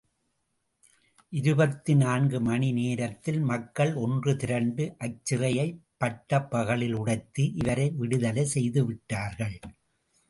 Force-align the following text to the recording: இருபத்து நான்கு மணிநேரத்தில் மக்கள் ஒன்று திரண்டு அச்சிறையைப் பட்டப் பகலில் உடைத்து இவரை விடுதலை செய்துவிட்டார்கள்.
இருபத்து 1.33 1.95
நான்கு 1.95 2.39
மணிநேரத்தில் 2.39 3.39
மக்கள் 3.41 3.93
ஒன்று 3.95 4.35
திரண்டு 4.35 4.95
அச்சிறையைப் 4.99 5.79
பட்டப் 5.97 6.49
பகலில் 6.51 6.93
உடைத்து 6.93 7.45
இவரை 7.53 7.87
விடுதலை 7.91 8.45
செய்துவிட்டார்கள். 8.55 9.57